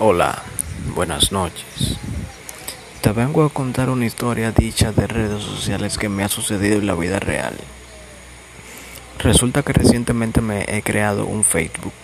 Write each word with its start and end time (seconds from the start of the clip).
Hola, 0.00 0.42
buenas 0.96 1.30
noches. 1.30 1.96
Te 3.00 3.12
vengo 3.12 3.44
a 3.44 3.50
contar 3.50 3.88
una 3.88 4.04
historia 4.04 4.50
dicha 4.50 4.90
de 4.90 5.06
redes 5.06 5.44
sociales 5.44 5.96
que 5.96 6.08
me 6.08 6.24
ha 6.24 6.28
sucedido 6.28 6.78
en 6.78 6.88
la 6.88 6.96
vida 6.96 7.20
real. 7.20 7.54
Resulta 9.20 9.62
que 9.62 9.72
recientemente 9.72 10.40
me 10.40 10.64
he 10.66 10.82
creado 10.82 11.24
un 11.24 11.44
Facebook. 11.44 11.94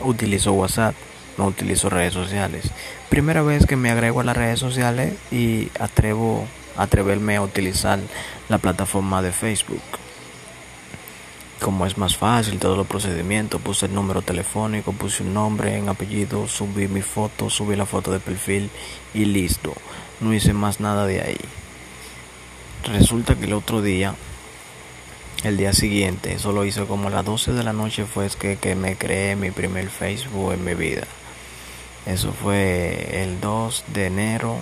Utilizo 0.00 0.52
WhatsApp, 0.52 0.94
no 1.38 1.46
utilizo 1.46 1.88
redes 1.88 2.12
sociales. 2.12 2.70
Primera 3.08 3.42
vez 3.42 3.64
que 3.64 3.76
me 3.76 3.90
agrego 3.90 4.20
a 4.20 4.24
las 4.24 4.36
redes 4.36 4.60
sociales 4.60 5.14
y 5.30 5.70
atrevo 5.80 6.46
atreverme 6.76 7.36
a 7.36 7.42
utilizar 7.42 8.00
la 8.50 8.58
plataforma 8.58 9.22
de 9.22 9.32
Facebook 9.32 9.82
como 11.62 11.86
es 11.86 11.96
más 11.96 12.16
fácil 12.16 12.58
todos 12.58 12.76
los 12.76 12.86
procedimientos, 12.86 13.60
puse 13.62 13.86
el 13.86 13.94
número 13.94 14.20
telefónico, 14.20 14.92
puse 14.92 15.22
un 15.22 15.32
nombre 15.32 15.78
en 15.78 15.88
apellido, 15.88 16.46
subí 16.46 16.88
mi 16.88 17.00
foto, 17.00 17.48
subí 17.48 17.76
la 17.76 17.86
foto 17.86 18.12
de 18.12 18.20
perfil 18.20 18.68
y 19.14 19.24
listo. 19.24 19.72
No 20.20 20.34
hice 20.34 20.52
más 20.52 20.80
nada 20.80 21.06
de 21.06 21.22
ahí. 21.22 21.40
Resulta 22.84 23.36
que 23.36 23.44
el 23.44 23.54
otro 23.54 23.80
día, 23.80 24.14
el 25.44 25.56
día 25.56 25.72
siguiente, 25.72 26.32
eso 26.32 26.52
lo 26.52 26.64
hice 26.64 26.84
como 26.84 27.08
a 27.08 27.10
las 27.10 27.24
12 27.24 27.52
de 27.52 27.62
la 27.62 27.72
noche, 27.72 28.04
fue 28.04 28.28
que, 28.38 28.56
que 28.56 28.74
me 28.74 28.96
creé 28.96 29.36
mi 29.36 29.50
primer 29.50 29.88
Facebook 29.88 30.52
en 30.52 30.64
mi 30.64 30.74
vida. 30.74 31.06
Eso 32.04 32.32
fue 32.32 33.22
el 33.22 33.40
2 33.40 33.84
de 33.94 34.06
enero 34.06 34.58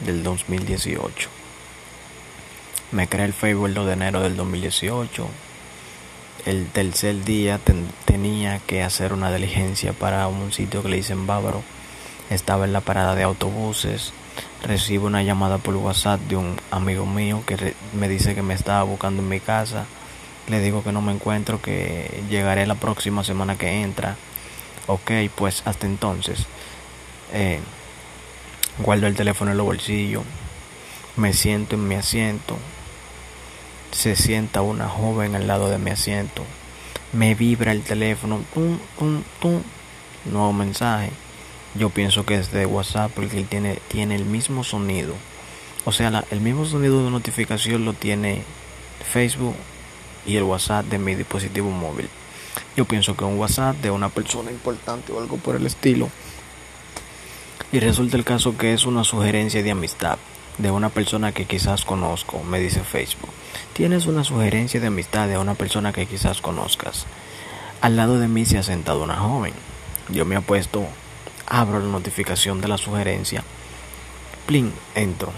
del 0.00 0.22
2018. 0.22 1.28
Me 2.92 3.06
creé 3.06 3.26
el 3.26 3.34
Facebook 3.34 3.66
el 3.66 3.74
2 3.74 3.86
de 3.86 3.92
enero 3.92 4.20
del 4.22 4.34
2018 4.34 5.28
el 6.48 6.66
tercer 6.66 7.24
día 7.24 7.60
tenía 8.06 8.58
que 8.60 8.82
hacer 8.82 9.12
una 9.12 9.30
diligencia 9.30 9.92
para 9.92 10.26
un 10.28 10.50
sitio 10.50 10.82
que 10.82 10.88
le 10.88 10.96
dicen 10.96 11.26
Bávaro. 11.26 11.62
Estaba 12.30 12.64
en 12.64 12.72
la 12.72 12.80
parada 12.80 13.14
de 13.14 13.22
autobuses. 13.22 14.14
Recibo 14.62 15.08
una 15.08 15.22
llamada 15.22 15.58
por 15.58 15.76
WhatsApp 15.76 16.20
de 16.22 16.36
un 16.36 16.58
amigo 16.70 17.04
mío 17.04 17.42
que 17.46 17.74
me 17.92 18.08
dice 18.08 18.34
que 18.34 18.40
me 18.40 18.54
estaba 18.54 18.82
buscando 18.84 19.20
en 19.20 19.28
mi 19.28 19.40
casa. 19.40 19.84
Le 20.48 20.60
digo 20.60 20.82
que 20.82 20.90
no 20.90 21.02
me 21.02 21.12
encuentro, 21.12 21.60
que 21.60 22.22
llegaré 22.30 22.66
la 22.66 22.76
próxima 22.76 23.22
semana 23.24 23.58
que 23.58 23.82
entra. 23.82 24.16
Ok, 24.86 25.10
pues 25.34 25.60
hasta 25.66 25.84
entonces. 25.84 26.46
Eh, 27.34 27.60
guardo 28.78 29.06
el 29.06 29.14
teléfono 29.14 29.50
en 29.50 29.58
los 29.58 29.66
bolsillos. 29.66 30.22
Me 31.16 31.34
siento 31.34 31.74
en 31.74 31.86
mi 31.86 31.96
asiento 31.96 32.56
se 33.90 34.16
sienta 34.16 34.62
una 34.62 34.88
joven 34.88 35.34
al 35.34 35.46
lado 35.46 35.68
de 35.70 35.78
mi 35.78 35.90
asiento. 35.90 36.44
Me 37.12 37.34
vibra 37.34 37.72
el 37.72 37.82
teléfono. 37.82 38.42
Tum, 38.52 38.78
tum, 38.98 39.22
tum. 39.40 39.62
Nuevo 40.26 40.52
mensaje. 40.52 41.10
Yo 41.74 41.90
pienso 41.90 42.24
que 42.24 42.34
es 42.34 42.52
de 42.52 42.66
WhatsApp 42.66 43.12
porque 43.14 43.44
tiene, 43.44 43.78
tiene 43.88 44.16
el 44.16 44.24
mismo 44.24 44.64
sonido. 44.64 45.14
O 45.84 45.92
sea, 45.92 46.24
el 46.30 46.40
mismo 46.40 46.66
sonido 46.66 47.04
de 47.04 47.10
notificación 47.10 47.84
lo 47.84 47.92
tiene 47.92 48.42
Facebook 49.10 49.54
y 50.26 50.36
el 50.36 50.42
WhatsApp 50.42 50.86
de 50.86 50.98
mi 50.98 51.14
dispositivo 51.14 51.70
móvil. 51.70 52.08
Yo 52.76 52.84
pienso 52.84 53.16
que 53.16 53.24
un 53.24 53.38
WhatsApp 53.38 53.76
de 53.76 53.90
una 53.90 54.08
persona 54.08 54.50
importante 54.50 55.12
o 55.12 55.20
algo 55.20 55.36
por 55.36 55.56
el 55.56 55.66
estilo. 55.66 56.10
Y 57.72 57.80
resulta 57.80 58.16
el 58.16 58.24
caso 58.24 58.56
que 58.56 58.72
es 58.72 58.86
una 58.86 59.04
sugerencia 59.04 59.62
de 59.62 59.70
amistad 59.70 60.18
de 60.58 60.70
una 60.72 60.88
persona 60.90 61.32
que 61.32 61.46
quizás 61.46 61.84
conozco, 61.84 62.42
me 62.42 62.58
dice 62.58 62.80
Facebook. 62.80 63.30
Tienes 63.72 64.06
una 64.06 64.24
sugerencia 64.24 64.80
de 64.80 64.88
amistad 64.88 65.28
de 65.28 65.38
una 65.38 65.54
persona 65.54 65.92
que 65.92 66.06
quizás 66.06 66.40
conozcas. 66.40 67.06
Al 67.80 67.96
lado 67.96 68.18
de 68.18 68.26
mí 68.26 68.44
se 68.44 68.58
ha 68.58 68.62
sentado 68.64 69.04
una 69.04 69.16
joven. 69.16 69.54
Yo 70.08 70.24
me 70.24 70.36
apuesto, 70.36 70.84
abro 71.46 71.78
la 71.78 71.86
notificación 71.86 72.60
de 72.60 72.68
la 72.68 72.76
sugerencia. 72.76 73.44
Plin, 74.46 74.72
entro. 74.96 75.32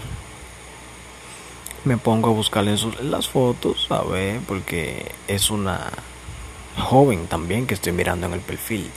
Me 1.83 1.97
pongo 1.97 2.29
a 2.29 2.33
buscarle 2.33 2.75
las 3.03 3.29
fotos, 3.29 3.87
a 3.91 4.01
ver, 4.03 4.39
porque 4.47 5.11
es 5.27 5.51
una 5.51 5.91
joven 6.77 7.27
también 7.27 7.67
que 7.67 7.73
estoy 7.75 7.91
mirando 7.91 8.25
en 8.25 8.33
el 8.33 8.39
perfil. 8.39 8.89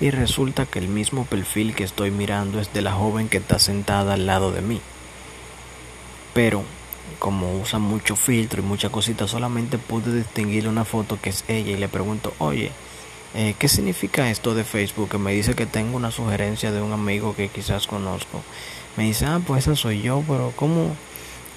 Y 0.00 0.10
resulta 0.10 0.66
que 0.66 0.78
el 0.78 0.88
mismo 0.88 1.24
perfil 1.24 1.74
que 1.74 1.84
estoy 1.84 2.10
mirando 2.10 2.60
es 2.60 2.72
de 2.72 2.82
la 2.82 2.92
joven 2.92 3.28
que 3.28 3.38
está 3.38 3.58
sentada 3.58 4.14
al 4.14 4.26
lado 4.26 4.52
de 4.52 4.60
mí. 4.60 4.80
Pero 6.34 6.62
como 7.18 7.58
usa 7.58 7.78
mucho 7.78 8.16
filtro 8.16 8.60
y 8.60 8.64
muchas 8.64 8.90
cositas, 8.90 9.30
solamente 9.30 9.78
pude 9.78 10.14
distinguir 10.14 10.68
una 10.68 10.84
foto 10.84 11.18
que 11.20 11.30
es 11.30 11.44
ella 11.48 11.72
y 11.72 11.76
le 11.76 11.88
pregunto, 11.88 12.34
oye, 12.38 12.70
eh, 13.34 13.54
¿qué 13.58 13.68
significa 13.68 14.30
esto 14.30 14.54
de 14.54 14.64
Facebook? 14.64 15.08
Que 15.08 15.18
me 15.18 15.32
dice 15.32 15.54
que 15.54 15.66
tengo 15.66 15.96
una 15.96 16.10
sugerencia 16.10 16.70
de 16.70 16.82
un 16.82 16.92
amigo 16.92 17.34
que 17.34 17.48
quizás 17.48 17.86
conozco. 17.86 18.42
Me 18.96 19.04
dice, 19.04 19.26
ah, 19.26 19.40
pues 19.44 19.66
esa 19.66 19.76
soy 19.76 20.02
yo, 20.02 20.22
pero 20.28 20.52
¿cómo 20.54 20.94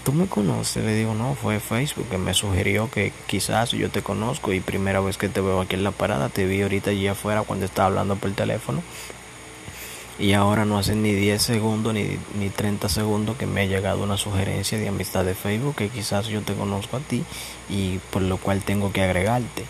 tú 0.03 0.13
me 0.13 0.27
conoces? 0.27 0.83
Le 0.83 0.95
digo, 0.95 1.13
no, 1.13 1.35
fue 1.35 1.59
Facebook 1.59 2.07
que 2.09 2.17
me 2.17 2.33
sugirió 2.33 2.89
que 2.89 3.11
quizás 3.27 3.71
yo 3.71 3.89
te 3.89 4.01
conozco 4.01 4.53
y 4.53 4.59
primera 4.59 5.01
vez 5.01 5.17
que 5.17 5.27
te 5.27 5.41
veo 5.41 5.59
aquí 5.59 5.75
en 5.75 5.83
la 5.83 5.91
parada, 5.91 6.29
te 6.29 6.45
vi 6.45 6.61
ahorita 6.61 6.91
allí 6.91 7.07
afuera 7.07 7.43
cuando 7.43 7.65
estaba 7.65 7.87
hablando 7.87 8.15
por 8.15 8.31
teléfono 8.31 8.81
y 10.19 10.33
ahora 10.33 10.65
no 10.65 10.77
hace 10.77 10.95
ni 10.95 11.13
10 11.13 11.41
segundos 11.41 11.93
ni, 11.93 12.17
ni 12.39 12.49
30 12.49 12.89
segundos 12.89 13.37
que 13.37 13.45
me 13.45 13.61
ha 13.61 13.65
llegado 13.65 14.03
una 14.03 14.17
sugerencia 14.17 14.77
de 14.77 14.87
amistad 14.87 15.23
de 15.25 15.35
Facebook 15.35 15.75
que 15.75 15.89
quizás 15.89 16.27
yo 16.27 16.41
te 16.41 16.55
conozco 16.55 16.97
a 16.97 16.99
ti 16.99 17.23
y 17.69 17.99
por 18.11 18.21
lo 18.21 18.37
cual 18.37 18.61
tengo 18.63 18.91
que 18.91 19.03
agregarte. 19.03 19.65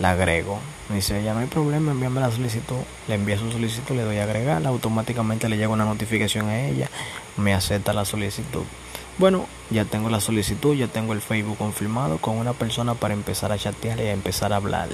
La 0.00 0.10
agrego. 0.10 0.58
Me 0.88 0.96
dice, 0.96 1.22
ya 1.22 1.34
no 1.34 1.40
hay 1.40 1.46
problema, 1.46 1.92
envíame 1.92 2.20
la 2.20 2.30
solicitud. 2.30 2.76
Le 3.06 3.14
envío 3.14 3.38
su 3.38 3.52
solicitud, 3.52 3.94
le 3.94 4.02
doy 4.02 4.18
a 4.18 4.24
agregar, 4.24 4.66
automáticamente 4.66 5.48
le 5.48 5.56
llega 5.56 5.68
una 5.68 5.84
notificación 5.84 6.48
a 6.48 6.66
ella, 6.66 6.90
me 7.36 7.54
acepta 7.54 7.92
la 7.92 8.04
solicitud. 8.04 8.64
Bueno, 9.16 9.46
ya 9.70 9.84
tengo 9.84 10.10
la 10.10 10.20
solicitud, 10.20 10.74
ya 10.74 10.88
tengo 10.88 11.12
el 11.12 11.20
Facebook 11.20 11.58
confirmado 11.58 12.18
con 12.18 12.36
una 12.36 12.52
persona 12.52 12.94
para 12.94 13.14
empezar 13.14 13.52
a 13.52 13.58
chatear 13.58 14.00
y 14.00 14.06
a 14.06 14.12
empezar 14.12 14.52
a 14.52 14.56
hablar. 14.56 14.88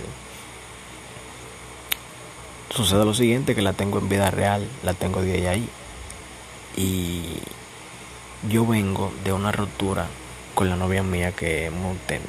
Sucede 2.70 3.04
lo 3.04 3.14
siguiente, 3.14 3.56
que 3.56 3.62
la 3.62 3.72
tengo 3.72 3.98
en 3.98 4.08
vida 4.08 4.30
real, 4.30 4.64
la 4.84 4.94
tengo 4.94 5.22
de 5.22 5.48
ahí. 5.48 5.68
Y 6.76 7.24
yo 8.48 8.64
vengo 8.64 9.12
de 9.24 9.32
una 9.32 9.50
ruptura 9.50 10.06
con 10.54 10.68
la 10.68 10.76
novia 10.76 11.02
mía 11.02 11.32
que 11.32 11.68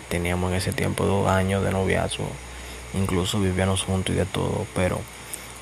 teníamos 0.09 0.49
en 0.49 0.57
ese 0.57 0.73
tiempo 0.73 1.05
dos 1.05 1.27
años 1.27 1.63
de 1.63 1.71
noviazgo, 1.71 2.27
incluso 2.95 3.39
vivíamos 3.39 3.83
juntos 3.83 4.15
y 4.15 4.17
de 4.17 4.25
todo, 4.25 4.65
pero 4.73 4.99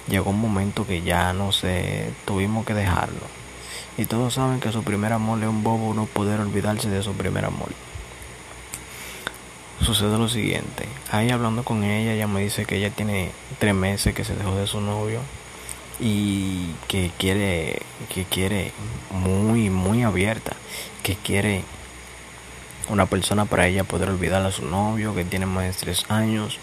llegó 0.07 0.29
un 0.29 0.40
momento 0.40 0.88
que 0.88 1.01
ya 1.01 1.34
no 1.34 1.51
sé, 1.51 2.13
tuvimos 2.25 2.66
que 2.66 2.73
dejarlo. 2.73 3.28
Y 3.97 4.06
todos 4.06 4.35
saben 4.35 4.61
que 4.61 4.72
su 4.72 4.84
primer 4.84 5.11
amor 5.11 5.40
es 5.40 5.50
un 5.50 5.61
bobo 5.61 5.94
no 5.94 6.06
poder 6.06 6.40
olvidarse 6.40 6.90
de 6.90 7.03
su 7.03 7.11
primer 7.13 7.44
amor 7.44 7.69
sucede 9.94 10.20
lo 10.20 10.30
siguiente. 10.30 10.86
Ahí 11.12 11.32
hablando 11.32 11.64
con 11.64 11.84
ella, 11.84 12.14
ella 12.14 12.28
me 12.28 12.42
dice 12.42 12.66
que 12.66 12.78
ella 12.78 12.92
tiene 12.92 13.32
tres 13.58 13.74
meses 13.74 14.14
que 14.14 14.24
se 14.24 14.36
dejó 14.36 14.56
de 14.56 14.68
su 14.68 14.82
novio 14.82 15.20
y 16.00 16.76
que 16.88 17.12
quiere, 17.18 17.82
que 18.14 18.24
quiere 18.26 18.72
muy, 19.10 19.72
muy 19.72 20.04
abierta, 20.04 20.56
que 21.02 21.16
quiere 21.16 21.64
una 22.90 23.08
persona 23.08 23.46
para 23.46 23.68
ella 23.68 23.84
poder 23.84 24.10
olvidar 24.10 24.46
a 24.46 24.52
su 24.52 24.64
novio, 24.66 25.16
que 25.16 25.26
tiene 25.26 25.48
más 25.48 25.66
de 25.66 25.74
tres 25.74 26.06
años, 26.08 26.60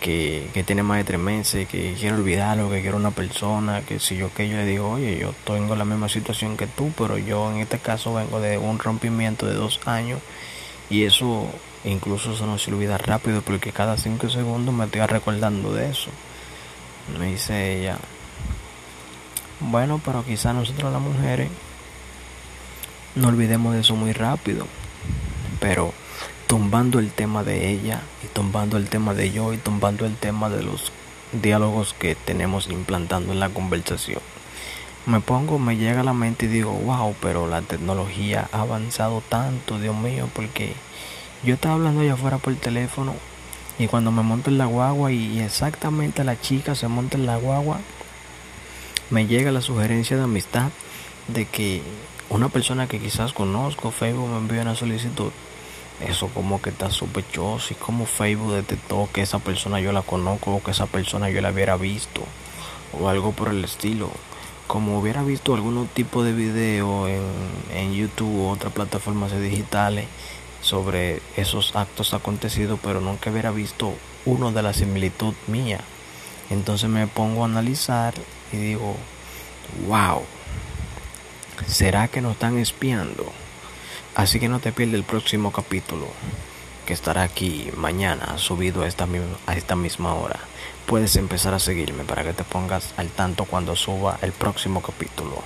que, 0.00 0.50
que 0.52 0.64
tiene 0.64 0.82
más 0.82 0.98
de 0.98 1.04
tres 1.04 1.20
meses, 1.20 1.68
que 1.68 1.94
quiere 1.94 2.16
olvidarlo, 2.16 2.70
que 2.70 2.80
quiere 2.80 2.96
una 2.96 3.12
persona, 3.12 3.82
que 3.82 4.00
si 4.00 4.16
yo 4.16 4.34
que 4.34 4.48
yo 4.48 4.56
le 4.56 4.66
digo, 4.66 4.90
oye, 4.90 5.16
yo 5.16 5.32
tengo 5.44 5.76
la 5.76 5.84
misma 5.84 6.08
situación 6.08 6.56
que 6.56 6.66
tú, 6.66 6.90
pero 6.98 7.18
yo 7.18 7.52
en 7.52 7.58
este 7.58 7.78
caso 7.78 8.14
vengo 8.14 8.40
de 8.40 8.58
un 8.58 8.80
rompimiento 8.80 9.46
de 9.46 9.54
dos 9.54 9.80
años 9.86 10.20
y 10.90 11.04
eso 11.04 11.48
incluso 11.84 12.32
eso 12.32 12.46
no 12.46 12.58
se 12.58 12.72
olvida 12.72 12.98
rápido 12.98 13.42
porque 13.42 13.72
cada 13.72 13.96
cinco 13.96 14.28
segundos 14.28 14.74
me 14.74 14.84
estoy 14.84 15.00
recordando 15.02 15.72
de 15.72 15.90
eso. 15.90 16.10
Me 17.18 17.26
dice 17.26 17.78
ella, 17.78 17.98
bueno, 19.60 20.00
pero 20.04 20.24
quizás 20.24 20.54
nosotros 20.54 20.92
las 20.92 21.02
mujeres 21.02 21.48
no 23.14 23.28
olvidemos 23.28 23.74
de 23.74 23.80
eso 23.80 23.96
muy 23.96 24.12
rápido. 24.12 24.66
Pero 25.60 25.92
tumbando 26.46 26.98
el 26.98 27.10
tema 27.10 27.42
de 27.44 27.70
ella 27.70 28.00
y 28.24 28.28
tumbando 28.28 28.76
el 28.76 28.88
tema 28.88 29.14
de 29.14 29.30
yo 29.30 29.52
y 29.52 29.58
tumbando 29.58 30.06
el 30.06 30.16
tema 30.16 30.48
de 30.48 30.62
los 30.62 30.92
diálogos 31.32 31.94
que 31.94 32.14
tenemos 32.14 32.68
implantando 32.68 33.32
en 33.32 33.40
la 33.40 33.50
conversación. 33.50 34.20
Me 35.06 35.20
pongo, 35.20 35.58
me 35.58 35.76
llega 35.76 36.00
a 36.00 36.04
la 36.04 36.12
mente 36.12 36.46
y 36.46 36.48
digo, 36.48 36.72
wow, 36.72 37.14
pero 37.20 37.48
la 37.48 37.62
tecnología 37.62 38.48
ha 38.52 38.60
avanzado 38.60 39.22
tanto, 39.28 39.78
Dios 39.78 39.96
mío, 39.96 40.28
porque 40.34 40.74
yo 41.44 41.54
estaba 41.54 41.74
hablando 41.74 42.00
allá 42.00 42.14
afuera 42.14 42.38
por 42.38 42.54
teléfono 42.56 43.14
y 43.78 43.86
cuando 43.86 44.10
me 44.10 44.22
monto 44.22 44.50
en 44.50 44.58
la 44.58 44.66
guagua 44.66 45.12
y 45.12 45.38
exactamente 45.40 46.24
la 46.24 46.40
chica 46.40 46.74
se 46.74 46.88
monta 46.88 47.16
en 47.16 47.26
la 47.26 47.36
guagua, 47.36 47.78
me 49.10 49.26
llega 49.26 49.52
la 49.52 49.62
sugerencia 49.62 50.16
de 50.16 50.24
amistad 50.24 50.70
de 51.28 51.44
que 51.44 51.82
una 52.28 52.48
persona 52.48 52.88
que 52.88 52.98
quizás 52.98 53.32
conozco, 53.32 53.90
Facebook 53.90 54.28
me 54.28 54.38
envía 54.38 54.62
una 54.62 54.74
solicitud. 54.74 55.30
Eso 56.06 56.28
como 56.28 56.60
que 56.60 56.70
está 56.70 56.90
sospechoso 56.90 57.72
y 57.72 57.76
como 57.76 58.06
Facebook 58.06 58.52
detectó 58.52 59.08
que 59.12 59.22
esa 59.22 59.38
persona 59.38 59.80
yo 59.80 59.92
la 59.92 60.02
conozco 60.02 60.54
o 60.54 60.62
que 60.62 60.72
esa 60.72 60.86
persona 60.86 61.30
yo 61.30 61.40
la 61.40 61.50
hubiera 61.50 61.76
visto 61.76 62.22
o 62.98 63.08
algo 63.08 63.32
por 63.32 63.48
el 63.48 63.64
estilo. 63.64 64.10
como 64.66 64.98
hubiera 64.98 65.22
visto 65.22 65.54
algún 65.54 65.86
tipo 65.88 66.22
de 66.22 66.34
video 66.34 67.08
en, 67.08 67.22
en 67.74 67.94
YouTube 67.94 68.28
u 68.28 68.48
otras 68.50 68.72
plataformas 68.72 69.32
digitales 69.40 70.06
sobre 70.60 71.22
esos 71.36 71.76
actos 71.76 72.14
acontecidos, 72.14 72.78
pero 72.82 73.00
nunca 73.00 73.30
hubiera 73.30 73.50
visto 73.50 73.94
uno 74.24 74.52
de 74.52 74.62
la 74.62 74.72
similitud 74.72 75.34
mía. 75.46 75.80
Entonces 76.50 76.88
me 76.88 77.06
pongo 77.06 77.42
a 77.42 77.46
analizar 77.46 78.14
y 78.52 78.56
digo, 78.56 78.96
wow, 79.86 80.22
¿será 81.66 82.08
que 82.08 82.20
nos 82.20 82.32
están 82.32 82.58
espiando? 82.58 83.30
Así 84.14 84.40
que 84.40 84.48
no 84.48 84.58
te 84.58 84.72
pierdas 84.72 84.96
el 84.96 85.04
próximo 85.04 85.52
capítulo, 85.52 86.08
que 86.86 86.92
estará 86.92 87.22
aquí 87.22 87.70
mañana, 87.76 88.38
subido 88.38 88.82
a 88.82 88.88
esta, 88.88 89.06
a 89.46 89.54
esta 89.54 89.76
misma 89.76 90.14
hora. 90.14 90.40
Puedes 90.86 91.16
empezar 91.16 91.54
a 91.54 91.58
seguirme 91.58 92.04
para 92.04 92.24
que 92.24 92.32
te 92.32 92.44
pongas 92.44 92.94
al 92.96 93.10
tanto 93.10 93.44
cuando 93.44 93.76
suba 93.76 94.18
el 94.22 94.32
próximo 94.32 94.82
capítulo. 94.82 95.42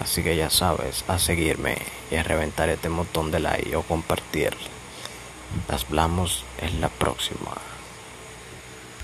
Así 0.00 0.22
que 0.22 0.36
ya 0.36 0.50
sabes, 0.50 1.04
a 1.08 1.18
seguirme 1.18 1.76
y 2.10 2.16
a 2.16 2.22
reventar 2.22 2.68
este 2.68 2.88
montón 2.88 3.30
de 3.30 3.40
like 3.40 3.76
o 3.76 3.82
compartir. 3.82 4.54
Las 5.68 5.84
hablamos 5.84 6.44
en 6.58 6.80
la 6.80 6.88
próxima. 6.88 7.52